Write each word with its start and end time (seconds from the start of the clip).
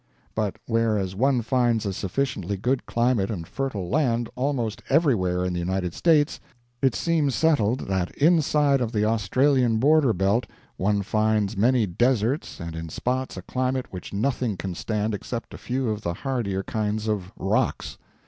But 0.33 0.55
where 0.65 0.97
as 0.97 1.13
one 1.13 1.43
finds 1.43 1.85
a 1.85 1.93
sufficiently 1.93 2.57
good 2.57 2.87
climate 2.87 3.29
and 3.29 3.47
fertile 3.47 3.87
land 3.87 4.31
almost 4.35 4.81
everywhere 4.89 5.45
in 5.45 5.53
the 5.53 5.59
United 5.59 5.93
States, 5.93 6.39
it 6.81 6.95
seems 6.95 7.35
settled 7.35 7.81
that 7.81 8.09
inside 8.17 8.81
of 8.81 8.93
the 8.93 9.05
Australian 9.05 9.77
border 9.77 10.11
belt 10.11 10.47
one 10.75 11.03
finds 11.03 11.55
many 11.55 11.85
deserts 11.85 12.59
and 12.59 12.75
in 12.75 12.89
spots 12.89 13.37
a 13.37 13.43
climate 13.43 13.93
which 13.93 14.11
nothing 14.11 14.57
can 14.57 14.73
stand 14.73 15.13
except 15.13 15.53
a 15.53 15.57
few 15.59 15.91
of 15.91 16.01
the 16.01 16.15
hardier 16.15 16.63
kinds 16.63 17.07
of 17.07 17.31
rocks. 17.37 17.99